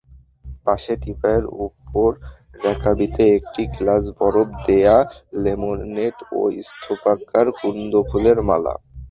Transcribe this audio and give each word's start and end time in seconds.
পাশে 0.65 0.93
টিপায়ের 1.01 1.45
উপর 1.65 2.09
রেকাবিতে 2.63 3.23
একটি 3.37 3.61
গ্লাস 3.75 4.03
বরফ-দেওয়া 4.17 4.97
লেমনেড 5.43 6.15
ও 6.31 6.39
স্তূপাকার 6.67 7.45
কুন্দফুলের 7.59 8.37
মালা। 8.47 8.73